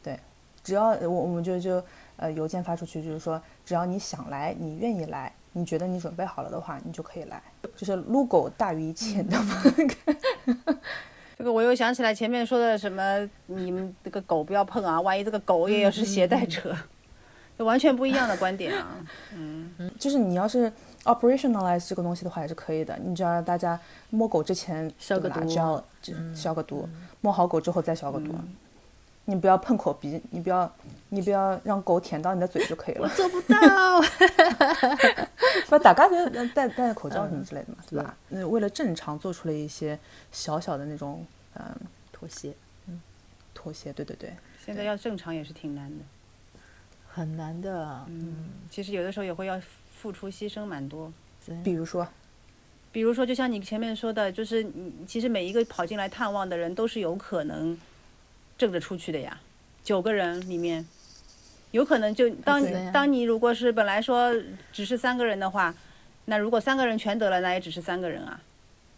[0.00, 0.16] 对，
[0.62, 1.82] 只要我我们就就
[2.16, 7.42] 呃邮件发出去，就是说只要你想来，你愿意来，你觉得你准备好了的话，你就可以来，
[7.76, 9.62] 就是撸狗大于一切，你知道吗？
[11.36, 16.76] 这个我又想起来前面说的什么，你们这个狗不要碰啊，万一这个狗也有是携带者，
[17.58, 18.98] 就完全不一样的观点啊。
[19.34, 20.70] 嗯就是你要是
[21.04, 22.98] operationalize 这个东西的话，也是可以的。
[23.02, 26.86] 你只要让大家摸狗之前消个毒只要就消个毒，
[27.22, 28.34] 摸好狗之后再消个毒。
[29.26, 30.70] 你不要碰口鼻，你不要
[31.10, 33.08] 你不要让狗舔到你的嘴就可以了。
[33.10, 33.56] 做不到。
[35.78, 38.16] 不，大家就戴戴口罩什么之类的嘛，对吧？
[38.28, 39.98] 那，为了正常做出了一些
[40.32, 41.64] 小小的那种嗯
[42.12, 42.52] 妥协
[43.54, 44.34] 妥协，对对对。
[44.64, 46.04] 现在要正常也是挺难的，
[47.08, 49.60] 很难的，嗯，其实有的时候也会要
[49.96, 51.12] 付出牺牲蛮多。
[51.64, 52.06] 比如说，
[52.92, 57.76] 比如说，就像你前面说的，就是你其实每一个跑进来探望的人都是有可能
[58.58, 59.40] 挣着出去的呀。
[59.82, 60.86] 九个人里面，
[61.72, 64.34] 有可能就当你当你如果是本来说
[64.72, 65.72] 只是三个人的话，
[66.24, 68.40] 那如果三个人全得了，那也只是三个人啊。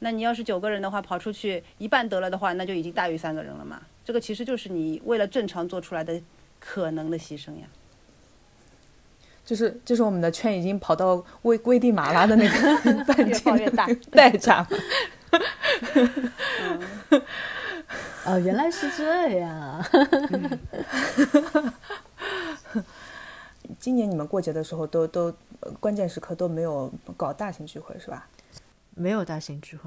[0.01, 3.81] 那你要是九个人的话，跑出去一半得了的话，那就已经大于三个人了嘛。
[4.05, 6.21] 这个其实就是你为了正常做出来的
[6.59, 7.67] 可能的牺牲呀。
[9.45, 14.67] 就是就是我们的圈已经跑到危危地马拉的那个 半跑越大的 代价。
[18.25, 19.85] 哦，原来是这样。
[23.93, 25.25] 今年你们过节的时候都都
[25.61, 28.27] 呃关键时刻都没有搞大型聚会是吧？
[28.95, 29.83] 没有大型聚会，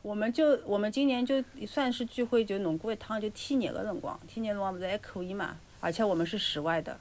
[0.00, 5.56] 我们就我们今年就算是聚会，就弄过一趟，就天热的辰光，天热辰光不是还可以嘛？
[5.80, 6.98] 而且我们是室外的，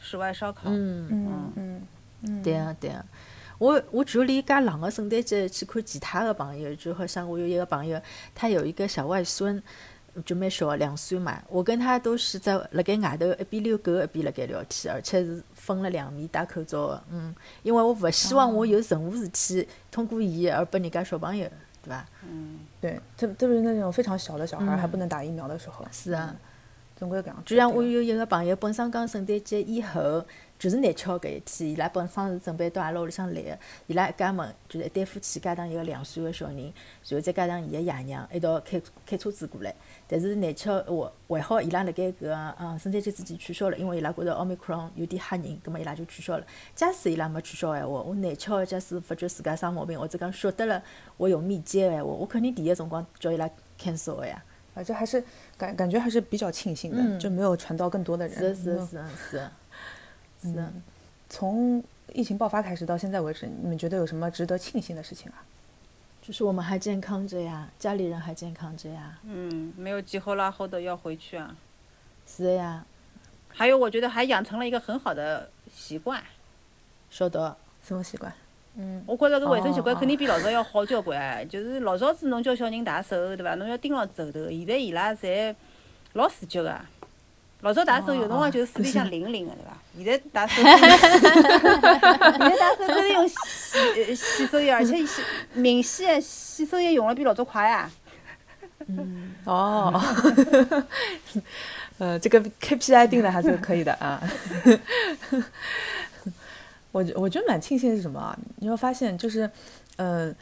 [0.00, 0.62] 室外烧烤。
[0.64, 1.82] 嗯，嗯嗯
[2.22, 3.04] 嗯，对啊对啊。
[3.58, 8.02] 我我就离介冷个圣诞节去看其他的朋友，就好像我有一个朋友，
[8.34, 9.62] 他有一个小外孙，
[10.24, 11.42] 就蛮小，两岁嘛。
[11.48, 17.04] 我跟他都是在辣盖外头一边遛狗一边辣盖聊天，而且是分了两面戴口罩的。
[17.10, 21.48] 嗯，因为我勿希望我有任何事体通过伊而拨人家小朋友，
[21.82, 22.06] 对伐？
[22.28, 26.34] 嗯对，特特别是那种非常小的小孩儿还不能打疫苗的时候，是啊。
[26.98, 27.42] 总归搿样子。
[27.44, 30.24] 就像我有一个朋友，本身讲圣诞节以后
[30.58, 39.74] 就是廿七号搿一天，伊拉本身是准备到阿拉屋里向来个，伊拉一家门就是一对夫妻加上一个两岁个小人，然后再加上伊个爷娘一道开开车子过来。
[40.08, 40.80] 但是廿七号
[41.28, 46.46] 还还好，伊拉辣盖搿个嗯圣诞节之前取消了，因为伊拉觉着奥密克戎有点吓人，葛末伊拉就取消了。
[46.74, 50.82] 假使伊拉没取消个闲话，我廿七号假使发觉自家生毛病，或者讲晓得了
[51.16, 54.42] 我有密接个闲话，我肯定第一辰光叫伊拉 cancel 个呀。
[54.74, 55.24] 啊，这还是
[55.56, 58.36] 感感觉还是比较庆幸的，嗯就没有传到更多的人。
[58.36, 58.98] 是是是
[59.30, 59.50] 是
[60.52, 60.58] 是。
[60.58, 60.72] 是。
[61.28, 61.82] 从
[62.12, 65.42] 疫情爆发开始到现在为止，你们觉得有什么值得庆幸的事情啊？
[66.22, 71.56] 就是我们还健康着呀，家里人还健康着呀，嗯，没有急吼拉吼的要回去啊。
[72.26, 72.84] 是的呀，
[73.48, 76.22] 还有，我觉得还养成了一个很好的习惯。
[77.10, 77.56] 晓得。
[77.86, 78.32] 什么习惯？
[78.74, 81.48] 嗯，我觉着搿卫生习惯哦肯定比老早要好交关。
[81.48, 83.54] 就是老早子侬叫小人洗手，对伐？
[83.54, 84.50] 侬要盯牢手头。
[84.50, 85.54] 现在伊拉侪
[86.14, 86.80] 老自觉个。
[87.66, 89.76] 老早洗手有辰光就是水里向淋淋的，对伐？
[89.98, 90.68] 现在洗手，
[92.38, 93.34] 现在洗手都是用洗
[94.06, 95.20] 呃洗手液，而且洗
[95.52, 97.90] 明显的洗手液用了比老早快啊。
[99.44, 100.00] 哦，
[101.98, 104.22] 呃，这个 KPI 定的还是可以的啊。
[106.92, 108.38] 我觉我觉得蛮庆幸的是什么啊？
[108.56, 109.50] 你会发现就是，
[109.96, 110.32] 呃，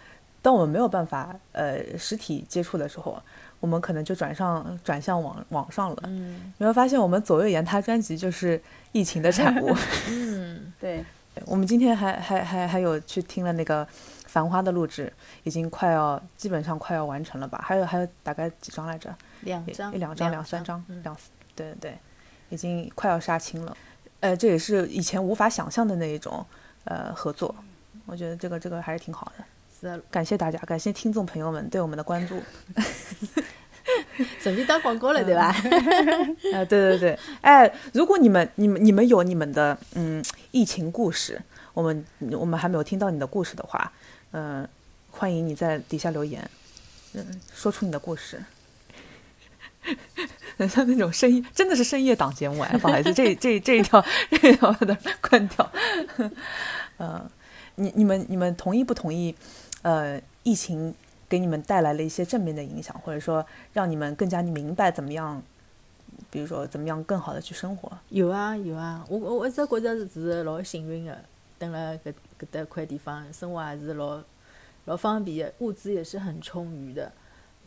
[0.42, 3.18] 当我们没有办法呃实体接触的时候，
[3.64, 6.02] 我们可能就转上转向网网上了。
[6.04, 9.74] 嗯你会发现我们左右言他专辑就是疫情的产物。
[10.10, 11.02] 嗯， 对，
[11.46, 13.82] 我们今天还还还还有去听了那个
[14.26, 15.10] 《繁花》的录制，
[15.44, 17.58] 已经快要基本上快要完成了吧？
[17.64, 19.08] 还有还有大概几张来着？
[19.40, 21.16] 两张，一两张、两三张、嗯两，
[21.56, 21.98] 对对对，
[22.50, 23.74] 已经快要杀青了。
[24.20, 26.44] 呃，这也是以前无法想象的那一种
[26.84, 27.54] 呃合作，
[28.04, 29.44] 我觉得这个这个还是挺好的。
[29.90, 32.40] 是，感谢大家，感谢听众朋友们对我们的关注。
[34.40, 35.48] 顺便打广告了，对吧？
[36.54, 41.38] 啊、对对对，哎，如果你们、你们、你们有你们的嗯疫情故事，
[41.74, 43.92] 我们我们还没有听到你的故事的话，
[44.30, 44.66] 嗯、
[45.10, 46.48] 欢迎你在底下留言，
[47.12, 48.42] 嗯，说出你的故事。
[50.56, 54.96] 很像那种深夜，真的是深夜档节目哎，不好意思，这这这一条这一条把它
[55.28, 55.70] 关掉。
[56.96, 57.30] 呃，
[57.74, 59.34] 你你们你们同意不同意？
[59.84, 60.94] 呃，疫情
[61.28, 63.44] 给你们带来了一些正面的影响，或者说
[63.74, 65.42] 让你们更加明白怎么样，
[66.30, 67.92] 比如说怎么样更好的去生活。
[68.08, 71.22] 有啊有啊，我我我一直觉着是老幸运的，
[71.58, 74.22] 蹲辣搿搿搭块地方，生活还是老
[74.86, 77.12] 老方便的，物资也是很充裕的，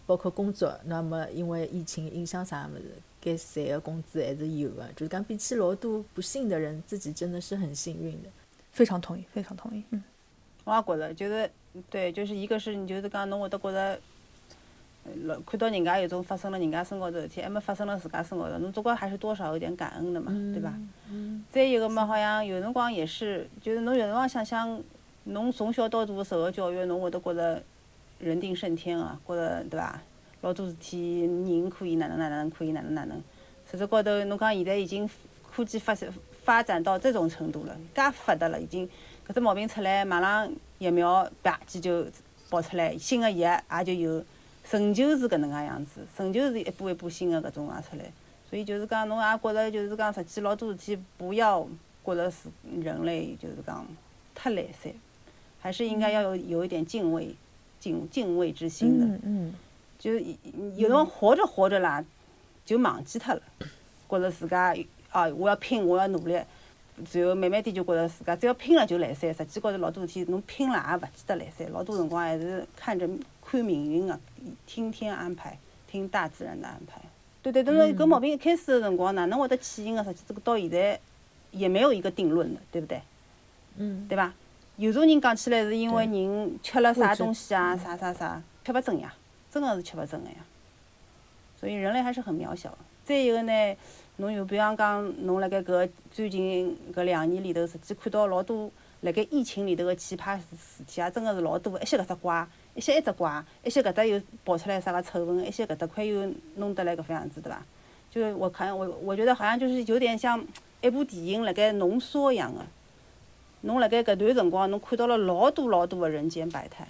[0.08, 0.75] 包括工作。
[0.86, 8.30] 那么因为疫情影响啥物事，该赚的工资还是有的，就是讲比起老多不幸的人，自己真的是很幸运的。
[8.71, 9.84] 非常同意，非常同意。
[9.91, 10.03] 嗯，
[10.67, 11.49] 我也觉着，就是
[11.89, 13.97] 对，就是一个是你就是讲侬会得觉着，
[15.45, 20.73] 看到人家有种发生了人家身高头事体，还没发生了自家身高头，侬总归还是多少有点感恩的嘛，对伐？
[21.10, 24.84] 嗯再一个嘛，好像有辰光也是，就是侬有辰光想想，
[25.23, 27.63] 侬从小到大受个教育，侬会得觉着
[28.19, 30.01] 人定胜天啊，觉着对伐？
[30.41, 33.17] 老多事体人可以哪能哪能，可以哪能哪能。
[33.71, 35.10] 实质高头，侬讲现在已经
[35.49, 38.88] 科技发展发展到这种程度了，介发达了，已经
[39.27, 42.05] 搿只毛病出来，马上疫苗吧唧就
[42.49, 44.23] 爆出来，新个药也就有，
[44.63, 48.09] 成就是搿能介样子，成就是一步一步新个搿种也出来。
[48.49, 51.67] 所以就是讲，侬也觉着就是讲，实际老多事体不要
[52.05, 52.47] 觉着是
[52.81, 53.85] 人类就是讲
[54.33, 54.93] 太懒散，
[55.59, 57.35] 还是应该要有有一点敬畏，
[57.81, 59.05] 敬敬畏之心的。
[59.05, 59.53] 嗯嗯，
[59.99, 62.01] 就有辰光活着活着啦，
[62.65, 63.41] 就忘记脱了，
[64.07, 64.73] 觉着自家
[65.09, 66.39] 啊，我要拼，我要努力，
[67.13, 69.33] 然后慢慢点就觉着自家只要拼了就来三。
[69.33, 71.71] 实际高头老多事体，侬拼了也勿记得来三。
[71.71, 73.07] 老多辰光还是看着
[73.45, 74.19] 看命运个，
[74.65, 75.57] 听天安排，
[75.88, 77.01] 听大自然的安排。
[77.43, 80.03] 对对，但是搿毛病一开始个辰光哪能会得起因个？
[80.03, 80.99] 实际这个到现在
[81.51, 83.01] 也没有一个定论的，对不对？
[83.77, 84.33] 嗯，对伐？
[84.75, 89.13] 有种人讲起来是因为人吃了啥东西啊，啥啥啥，吃勿准呀，
[89.51, 90.36] 真个是吃勿准个呀。
[91.60, 92.77] 所以人类还是很渺小的。
[93.05, 93.77] 再一个呢，
[94.17, 98.69] 侬就比方讲，侬辣盖搿最近搿两年里头，实际看到老多
[99.01, 101.84] 辣盖疫情里头个奇葩事事体啊，真个是老多的。
[101.84, 107.63] 一歇搿只怪，一些埃只怪，一些搿搭又爆出来啥个丑闻，一些搿搭块又弄得来搿副样子，对伐？
[108.10, 110.43] 就是我看我我觉得好像就是有点像
[110.82, 112.62] 一部电影辣盖浓缩一样个。
[113.62, 116.88] 侬辣盖搿段辰光，侬看到了老多老多个人间百态。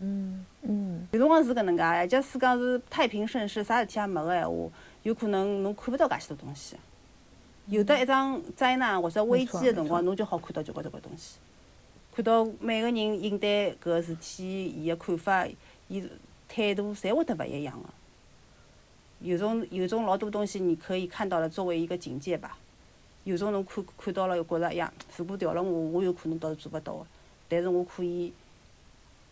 [0.00, 4.68] 嗯，嗯，有辰光是搿能介个，假使讲是太平盛世，啥事体也没个闲话，
[5.02, 6.76] 有可能侬看勿到介许多东西。
[7.66, 11.38] 有得一桩灾难或者危机个辰光，侬就好看到交关交关东西，
[12.12, 15.46] 看到每个人应对搿个事体，伊个看法，
[15.86, 16.02] 伊
[16.48, 17.88] 态度，侪会得勿一样个。
[19.20, 22.58] 有种有种老多东西，你可以看到了，作为一个警戒吧。
[23.22, 27.06] 有种侬看看到了，又觉着哎呀，如果调了我，我有可能倒是做勿到个。
[27.48, 28.32] 但是我可以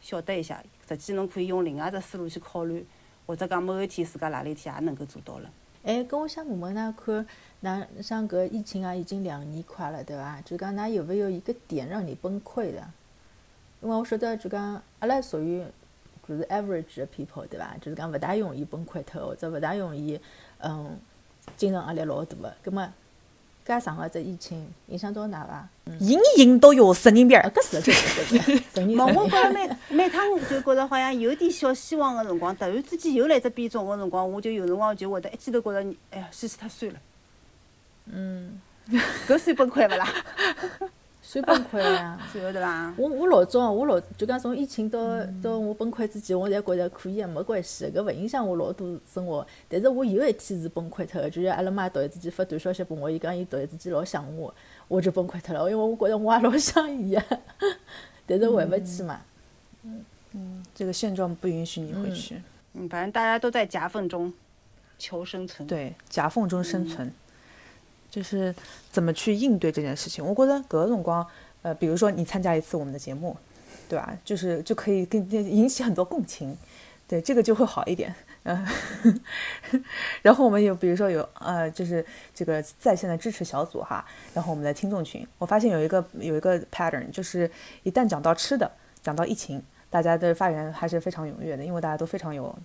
[0.01, 2.87] 晓得一下，实际侬可以用另外一只思路去考虑，
[3.27, 5.51] 或者讲某一天自家何里天也能够做到了。
[5.83, 7.27] 哎，跟我想问问㑚看，
[7.61, 10.41] 那像搿疫情啊，已经两年快了，对伐？
[10.43, 12.87] 就讲㑚有勿有一个点让你崩溃的？
[13.81, 15.65] 因为我晓得，就讲阿拉属于
[16.29, 17.75] 就是 average 的 people，对伐？
[17.81, 20.21] 就是讲勿大容易崩溃脱，或者勿大容易，
[20.59, 20.99] 嗯，
[21.57, 22.55] 精神压力老大个。
[22.63, 22.87] 葛末
[23.71, 25.69] 介长个只疫情影响到㑚伐？
[26.01, 29.31] 隐隐都有神经病啊，搿是搿是搿是，承认嘛，我承认。
[29.31, 36.99] 觉着每每趟就觉着好像有点小希望个辰光，突然之间又来只变种个辰光，我就有辰光就会得一记头觉着，哎呀，死死脱算了。
[38.07, 38.61] 嗯，
[39.29, 40.09] 搿算崩溃勿啦？
[41.31, 42.19] 算崩溃呀。
[42.33, 42.93] 算个对伐？
[42.97, 44.99] 我我老早我老就讲从疫情到
[45.41, 49.47] 到我崩溃之前，我侪觉着可以个，没关系个，搿勿影响我老多生活。
[49.69, 54.53] 但是我有一天是崩溃脱个，就是阿拉妈突然之间发短消息拨我，伊讲伊突然之间老想我，
[54.89, 57.23] 我就崩溃脱了，因为我觉着 我也老想伊个，
[58.27, 59.21] 但是回勿去嘛。
[60.33, 62.43] 嗯这个现状不允许你回去。
[62.75, 64.33] 嗯，反正大家都在夹缝中
[64.99, 65.67] 求生存。
[65.67, 67.13] 对，夹缝中生存，
[68.11, 68.55] 就是
[68.91, 70.25] 怎么去应对这件事情。
[70.25, 71.27] 我觉得搿个辰光，
[71.63, 73.37] 呃，比如说你参加一次我们的节目，
[73.89, 74.17] 对吧？
[74.25, 76.57] 就是就可以跟引起很多共情，
[77.07, 78.15] 对，这个就会好一点。
[78.45, 78.67] 嗯，
[80.23, 87.51] 然后我们有，比如说有呃，就是这个在线的支持小组哈，然后我们的听众群，我发现有一个有一个 pattern，就是
[87.83, 88.71] 一旦讲到吃的，
[89.03, 92.57] 讲到疫情，大家的发言还是非常踊跃的，因为大家都非常有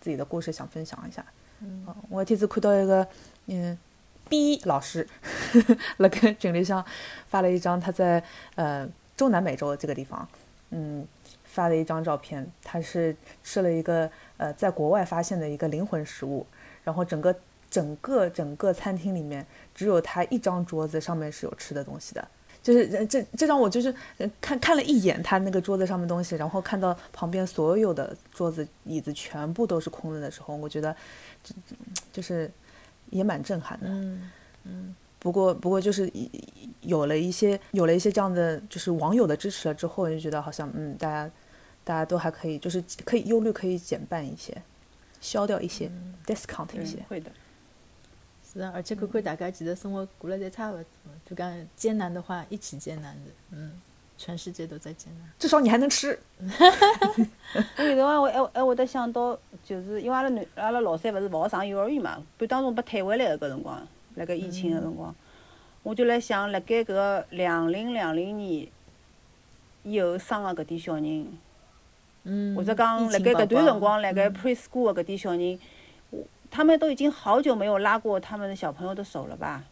[0.00, 1.24] 自己的故事想分享一下。
[1.60, 3.06] 嗯，我这次看到一个
[3.46, 3.78] 嗯
[4.30, 5.06] B 老师
[5.98, 6.82] 辣盖群里上
[7.28, 10.26] 发了一张他在呃中南美洲这个地方，
[10.70, 11.06] 嗯。
[11.52, 16.46] 发了一张照片，他是吃了一个呃在国外发现的一个灵魂食物，
[16.84, 17.34] 然后整个
[17.68, 22.28] 整个整个餐厅里面只有他一张桌子上面是有吃的东西的，
[22.62, 23.92] 就是这这让我就是
[24.40, 30.94] 看看了一眼他那个桌子上面东西，然后看到旁边所有的桌子椅子全部都是空的的时候，我觉得
[31.42, 31.74] 这这
[32.12, 32.48] 就是
[33.10, 33.86] 也蛮震撼的。
[33.88, 34.30] 嗯
[34.64, 36.10] 嗯不过，不过就是
[36.80, 41.30] 有了一些有了一些这样的就是网友的支持了之后，就觉得好像嗯，大家
[41.84, 44.62] 大家都还可以，就是可以忧虑可以减半一些，
[45.20, 45.90] 消掉一些、
[46.24, 47.04] discount 一些，。
[47.08, 47.30] 会的。
[48.52, 50.84] 是啊，而且看看大家其实生活过了侪差勿多，
[51.26, 53.72] 就讲艰难的话一起艰难的，嗯，
[54.22, 55.26] 全世界都在艰难。
[55.38, 56.18] 至少你还能吃。
[57.78, 65.14] 我有辰光会还还会得想到，就是因为阿拉囡阿拉老三勿是勿好上幼儿园嘛，半当中被退回来个搿辰光，辣盖疫情个辰光，
[65.82, 68.68] 我就来想，辣盖搿个两零两零年
[69.84, 71.26] 以后生个搿点小人，
[72.24, 75.58] 嗯，或者讲辣盖搿段辰光辣盖嗯 preschool 个搿点小人，
[76.50, 79.64] 他们都已经好久没有拉过他们的小朋友的手了吧？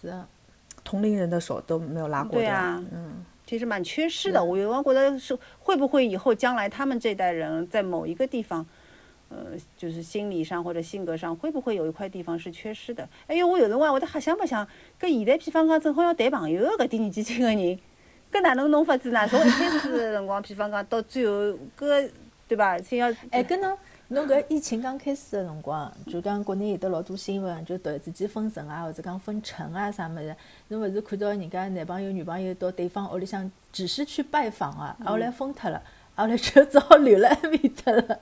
[0.00, 0.28] 是啊，
[0.84, 2.38] 同龄人的手都没有拉过的。
[2.38, 4.44] 对啊嗯，其实蛮缺失的。
[4.44, 8.64] 我有辰光觉得是会不会以后将来他们这代人在某一个地方，
[9.28, 9.38] 呃，
[9.76, 13.08] 就是心理上或者性格上，会不会有一块地方是缺失的？
[13.26, 14.64] 哎哟，我有辰光会得瞎想不想，
[15.00, 17.58] 搿现在比方讲正好要谈朋友个搿点年纪轻个人，
[18.30, 19.26] 搿哪能弄法子呢？
[19.26, 22.08] 从一开始的辰光，比方讲到最后搿
[22.50, 22.76] 对伐？
[22.82, 23.78] 先要哎，搿侬
[24.08, 30.34] 侬搿疫情刚开始的辰光，就讲国内有得老多新闻，就突然之间封城啊，或者讲封城啊啥物事，
[30.66, 35.80] 侬勿是看到人家男朋友、女朋友到对方屋里向只是去拜访啊，后来封脱了，
[36.16, 38.20] 后来就只好留辣 埃面搭了。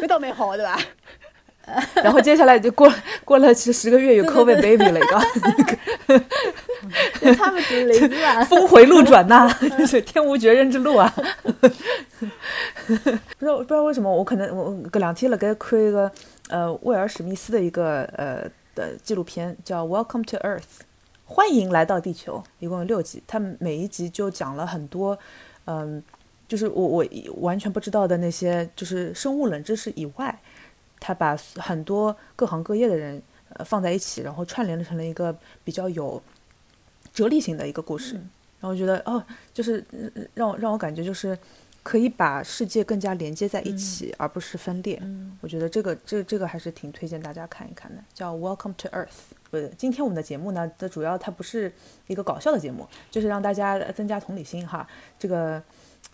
[0.00, 0.80] 搿倒蛮好，对伐？
[2.02, 2.92] 然后接下来就过
[3.24, 6.20] 过了十十个月，有 COVID baby 了，一个。
[8.48, 11.12] 峰回路转呐，就是天无绝人之路啊。
[12.86, 12.94] 不
[13.40, 16.10] 知道不知道为什么，我可能我搿两天辣盖看一个
[16.48, 20.60] 呃威尔史密斯的一个呃的纪录片，叫《Welcome to Earth》，
[21.24, 25.18] 欢迎来到地球，一共有六集，它每一集就讲了很多
[25.64, 26.00] 嗯，
[26.46, 27.04] 就是我我
[27.40, 30.38] 完全不知道的那些就是生物冷知识以外。
[30.98, 36.22] 他把很多各行各业的人呃放在一起，然后串联成了一个比较有
[37.12, 38.14] 哲理性的一个故事。
[38.58, 39.22] 然后觉得哦，
[39.52, 39.84] 就是
[40.34, 41.38] 让我让我感觉就是
[41.82, 45.00] 可以把世界更加连接在一起，而不是分裂。
[45.40, 49.06] 我觉得这个这这个还是挺推荐大家看一看的，叫《Welcome to Earth》。
[49.50, 51.72] 不是，今天我们的节目呢，的主要它不是
[52.06, 54.88] 一个搞笑的节目，就是让大家增加同理心哈。
[55.18, 55.62] 这个。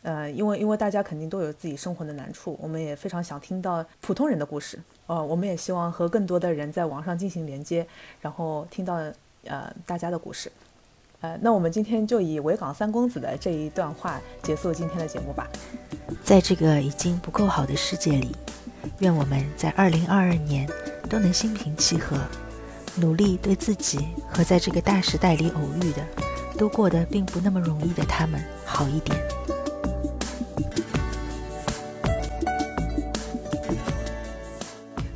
[0.02, 4.78] 呃，因为因为大家肯定都有自己生活的难处，我们也非常想听到普通人的故事。
[5.06, 7.86] 呃，我们也希望和更多的人在网上进行连接，
[8.20, 8.94] 然后听到
[9.44, 10.50] 呃大家的故事。
[11.20, 15.48] 呃，那我们今天就以维港三公子的这一段话结束今天的节目吧。
[16.24, 18.34] 在这个已经不够好的世界里，
[18.98, 20.68] 愿我们在二零二二年
[21.08, 22.16] 都能心平气和，
[22.96, 26.04] 努力对自己和在这个大时代里偶遇的，
[26.58, 29.16] 都过得并不那么容易的他们好一点。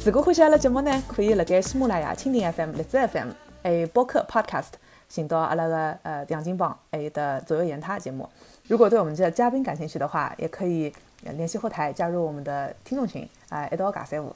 [0.07, 3.31] 如果欢喜阿拉节目呢，可以辣盖喜马拉雅、蜻蜓 FM、荔枝 FM，
[3.61, 4.69] 还有播客 Podcast，
[5.09, 8.29] 寻到阿拉个呃杨金榜，还有的左右言他节目。
[8.69, 14.33] 如果对我们这嘉宾感兴趣的话，也可以联系后台加入我们的听众群啊，一道尬三五。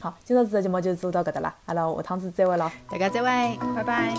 [0.00, 4.14] 好，今朝这节目就做到搿搭了，阿拉下趟子再会咯，大家再会，拜拜。